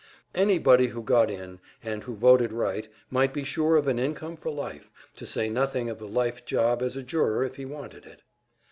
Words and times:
Anybody 0.33 0.87
who 0.87 1.03
got 1.03 1.29
in, 1.29 1.59
and 1.83 2.01
who 2.05 2.15
voted 2.15 2.51
right, 2.51 2.87
might 3.11 3.31
be 3.31 3.43
sure 3.43 3.75
of 3.75 3.87
an 3.87 3.99
income 3.99 4.35
for 4.35 4.49
life, 4.49 4.89
to 5.15 5.27
say 5.27 5.47
nothing 5.47 5.91
of 5.91 6.01
a 6.01 6.07
life 6.07 6.43
job 6.43 6.81
as 6.81 6.95
a 6.97 7.03
juror 7.03 7.43
if 7.43 7.57
he 7.57 7.65
wanted 7.65 8.07
it. 8.07 8.23